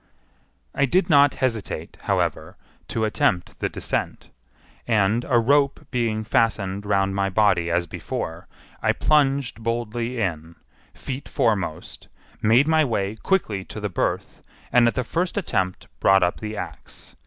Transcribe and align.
I 0.73 0.85
did 0.87 1.11
not 1.11 1.35
hesitate, 1.35 1.95
however, 2.01 2.57
to 2.87 3.05
attempt 3.05 3.59
the 3.59 3.69
descent; 3.69 4.29
and 4.87 5.23
a 5.29 5.37
rope 5.37 5.85
being 5.91 6.23
fastened 6.23 6.87
round 6.87 7.13
my 7.13 7.29
body 7.29 7.69
as 7.69 7.85
before, 7.85 8.47
I 8.81 8.93
plunged 8.93 9.61
boldly 9.61 10.19
in, 10.19 10.55
feet 10.95 11.29
foremost, 11.29 12.07
made 12.41 12.67
my 12.67 12.83
way 12.83 13.15
quickly 13.15 13.63
to 13.65 13.79
the 13.79 13.89
berth, 13.89 14.41
and 14.71 14.87
at 14.87 14.95
the 14.95 15.03
first 15.03 15.37
attempt 15.37 15.85
brought 15.99 16.23
up 16.23 16.39
the 16.39 16.57
axe. 16.57 17.15